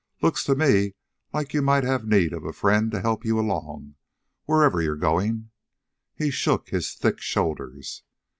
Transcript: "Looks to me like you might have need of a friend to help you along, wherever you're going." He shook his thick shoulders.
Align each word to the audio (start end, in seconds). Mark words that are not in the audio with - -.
"Looks 0.23 0.43
to 0.45 0.55
me 0.55 0.95
like 1.31 1.53
you 1.53 1.61
might 1.61 1.83
have 1.83 2.07
need 2.07 2.33
of 2.33 2.43
a 2.43 2.53
friend 2.53 2.89
to 2.89 3.01
help 3.01 3.23
you 3.23 3.39
along, 3.39 3.97
wherever 4.45 4.81
you're 4.81 4.95
going." 4.95 5.51
He 6.15 6.31
shook 6.31 6.69
his 6.69 6.95
thick 6.95 7.19
shoulders. 7.19 8.01